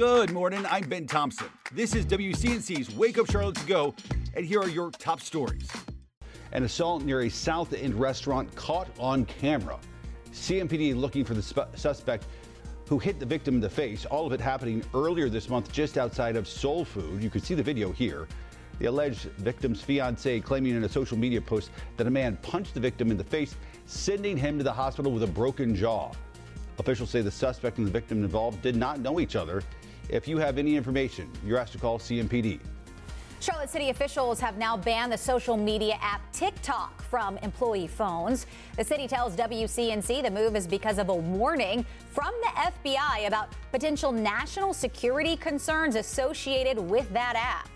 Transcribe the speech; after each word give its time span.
Good 0.00 0.32
morning. 0.32 0.64
I'm 0.70 0.88
Ben 0.88 1.06
Thompson. 1.06 1.48
This 1.72 1.94
is 1.94 2.06
WCNC's 2.06 2.96
Wake 2.96 3.18
Up 3.18 3.30
Charlotte 3.30 3.56
to 3.56 3.66
Go, 3.66 3.94
and 4.34 4.46
here 4.46 4.58
are 4.58 4.68
your 4.70 4.90
top 4.90 5.20
stories. 5.20 5.70
An 6.52 6.62
assault 6.62 7.02
near 7.02 7.24
a 7.24 7.28
South 7.28 7.74
End 7.74 7.94
restaurant 7.94 8.52
caught 8.56 8.88
on 8.98 9.26
camera. 9.26 9.78
CMPD 10.32 10.96
looking 10.96 11.22
for 11.22 11.34
the 11.34 11.42
suspect 11.76 12.24
who 12.88 12.98
hit 12.98 13.20
the 13.20 13.26
victim 13.26 13.56
in 13.56 13.60
the 13.60 13.68
face. 13.68 14.06
All 14.06 14.26
of 14.26 14.32
it 14.32 14.40
happening 14.40 14.82
earlier 14.94 15.28
this 15.28 15.50
month 15.50 15.70
just 15.70 15.98
outside 15.98 16.34
of 16.34 16.48
Seoul 16.48 16.82
Food. 16.82 17.22
You 17.22 17.28
can 17.28 17.42
see 17.42 17.52
the 17.52 17.62
video 17.62 17.92
here. 17.92 18.26
The 18.78 18.86
alleged 18.86 19.24
victim's 19.36 19.82
fiance 19.82 20.40
claiming 20.40 20.76
in 20.76 20.84
a 20.84 20.88
social 20.88 21.18
media 21.18 21.42
post 21.42 21.72
that 21.98 22.06
a 22.06 22.10
man 22.10 22.38
punched 22.40 22.72
the 22.72 22.80
victim 22.80 23.10
in 23.10 23.18
the 23.18 23.24
face, 23.24 23.54
sending 23.84 24.38
him 24.38 24.56
to 24.56 24.64
the 24.64 24.72
hospital 24.72 25.12
with 25.12 25.24
a 25.24 25.30
broken 25.30 25.76
jaw. 25.76 26.10
Officials 26.78 27.10
say 27.10 27.20
the 27.20 27.30
suspect 27.30 27.76
and 27.76 27.86
the 27.86 27.90
victim 27.90 28.24
involved 28.24 28.62
did 28.62 28.74
not 28.74 29.00
know 29.00 29.20
each 29.20 29.36
other. 29.36 29.62
If 30.12 30.26
you 30.26 30.38
have 30.38 30.58
any 30.58 30.74
information, 30.74 31.30
you're 31.46 31.56
asked 31.56 31.72
to 31.72 31.78
call 31.78 32.00
CMPD. 32.00 32.58
Charlotte 33.38 33.70
City 33.70 33.90
officials 33.90 34.40
have 34.40 34.58
now 34.58 34.76
banned 34.76 35.12
the 35.12 35.16
social 35.16 35.56
media 35.56 35.96
app 36.02 36.20
TikTok 36.32 37.00
from 37.02 37.38
employee 37.38 37.86
phones. 37.86 38.46
The 38.76 38.82
city 38.82 39.06
tells 39.06 39.36
WCNC 39.36 40.22
the 40.24 40.30
move 40.30 40.56
is 40.56 40.66
because 40.66 40.98
of 40.98 41.10
a 41.10 41.14
warning 41.14 41.86
from 42.10 42.34
the 42.42 42.48
FBI 42.48 43.28
about 43.28 43.50
potential 43.70 44.10
national 44.10 44.74
security 44.74 45.36
concerns 45.36 45.94
associated 45.94 46.78
with 46.78 47.10
that 47.12 47.36
app. 47.36 47.68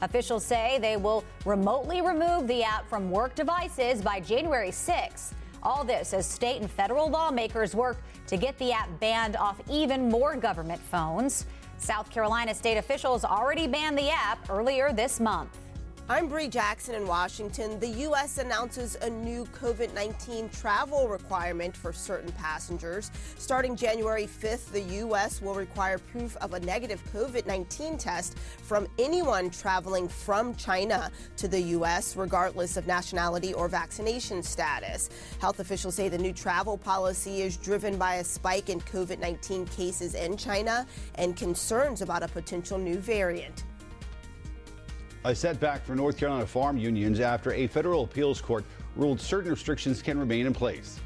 Officials 0.00 0.44
say 0.44 0.78
they 0.80 0.96
will 0.96 1.24
remotely 1.44 2.00
remove 2.00 2.46
the 2.46 2.62
app 2.62 2.88
from 2.88 3.10
work 3.10 3.34
devices 3.34 4.00
by 4.00 4.20
January 4.20 4.70
6. 4.70 5.34
All 5.62 5.84
this 5.84 6.14
as 6.14 6.24
state 6.24 6.62
and 6.62 6.70
federal 6.70 7.10
lawmakers 7.10 7.74
work 7.74 7.98
to 8.28 8.36
get 8.36 8.56
the 8.58 8.72
app 8.72 8.88
banned 9.00 9.36
off 9.36 9.60
even 9.68 10.08
more 10.08 10.36
government 10.36 10.80
phones. 10.80 11.46
South 11.80 12.10
Carolina 12.10 12.54
state 12.54 12.76
officials 12.76 13.24
already 13.24 13.66
banned 13.66 13.96
the 13.96 14.10
app 14.10 14.48
earlier 14.50 14.92
this 14.92 15.18
month. 15.18 15.58
I'm 16.10 16.26
Bree 16.26 16.48
Jackson 16.48 16.96
in 16.96 17.06
Washington. 17.06 17.78
The 17.78 17.86
U.S. 17.86 18.38
announces 18.38 18.96
a 18.96 19.08
new 19.08 19.44
COVID 19.44 19.94
19 19.94 20.48
travel 20.48 21.06
requirement 21.06 21.76
for 21.76 21.92
certain 21.92 22.32
passengers. 22.32 23.12
Starting 23.38 23.76
January 23.76 24.26
5th, 24.26 24.72
the 24.72 24.80
U.S. 24.80 25.40
will 25.40 25.54
require 25.54 25.98
proof 25.98 26.36
of 26.38 26.54
a 26.54 26.58
negative 26.58 27.00
COVID 27.14 27.46
19 27.46 27.96
test 27.96 28.36
from 28.38 28.88
anyone 28.98 29.50
traveling 29.50 30.08
from 30.08 30.52
China 30.56 31.12
to 31.36 31.46
the 31.46 31.60
U.S., 31.78 32.16
regardless 32.16 32.76
of 32.76 32.88
nationality 32.88 33.54
or 33.54 33.68
vaccination 33.68 34.42
status. 34.42 35.10
Health 35.40 35.60
officials 35.60 35.94
say 35.94 36.08
the 36.08 36.18
new 36.18 36.32
travel 36.32 36.76
policy 36.76 37.42
is 37.42 37.56
driven 37.56 37.96
by 37.96 38.16
a 38.16 38.24
spike 38.24 38.68
in 38.68 38.80
COVID 38.80 39.20
19 39.20 39.64
cases 39.66 40.16
in 40.16 40.36
China 40.36 40.88
and 41.14 41.36
concerns 41.36 42.02
about 42.02 42.24
a 42.24 42.28
potential 42.28 42.78
new 42.78 42.96
variant. 42.96 43.62
A 45.24 45.34
setback 45.34 45.84
for 45.84 45.94
North 45.94 46.16
Carolina 46.16 46.46
farm 46.46 46.78
unions 46.78 47.20
after 47.20 47.52
a 47.52 47.66
federal 47.66 48.04
appeals 48.04 48.40
court 48.40 48.64
ruled 48.96 49.20
certain 49.20 49.50
restrictions 49.50 50.00
can 50.00 50.18
remain 50.18 50.46
in 50.46 50.54
place. 50.54 50.98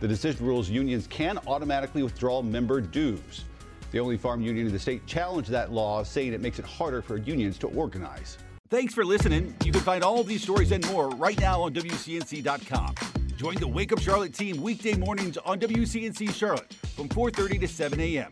The 0.00 0.08
decision 0.08 0.44
rules 0.44 0.68
unions 0.68 1.06
can 1.06 1.38
automatically 1.46 2.02
withdraw 2.02 2.42
member 2.42 2.80
dues. 2.80 3.44
The 3.92 4.00
only 4.00 4.16
farm 4.16 4.40
union 4.40 4.66
in 4.66 4.72
the 4.72 4.78
state 4.78 5.06
challenged 5.06 5.50
that 5.50 5.70
law, 5.70 6.02
saying 6.02 6.32
it 6.32 6.40
makes 6.40 6.58
it 6.58 6.64
harder 6.64 7.00
for 7.00 7.16
unions 7.16 7.58
to 7.58 7.68
organize. 7.68 8.38
Thanks 8.70 8.92
for 8.92 9.04
listening. 9.04 9.54
You 9.64 9.70
can 9.70 9.82
find 9.82 10.02
all 10.02 10.24
these 10.24 10.42
stories 10.42 10.72
and 10.72 10.84
more 10.90 11.08
right 11.10 11.38
now 11.38 11.62
on 11.62 11.72
WCNC.com. 11.72 12.94
Join 13.36 13.54
the 13.54 13.68
Wake 13.68 13.92
Up 13.92 14.00
Charlotte 14.00 14.34
team 14.34 14.60
weekday 14.60 14.94
mornings 14.94 15.36
on 15.38 15.60
WCNC 15.60 16.34
Charlotte 16.34 16.72
from 16.96 17.08
4:30 17.08 17.60
to 17.60 17.68
7 17.68 18.00
a.m. 18.00 18.30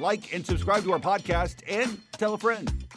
Like 0.00 0.34
and 0.34 0.44
subscribe 0.44 0.82
to 0.82 0.92
our 0.92 0.98
podcast 0.98 1.62
and 1.68 2.00
tell 2.18 2.34
a 2.34 2.38
friend. 2.38 2.89